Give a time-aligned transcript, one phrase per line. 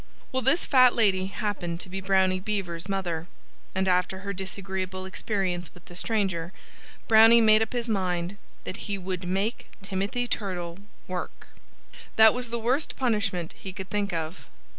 [0.31, 3.27] Well, this fat lady happened to be Brownie Beaver's mother.
[3.75, 6.51] And after her disagreeable experience with the stranger,
[7.07, 11.49] Brownie made up his mind that he would make Timothy Turtle work.
[12.15, 14.47] That was the worst punishment he could think of.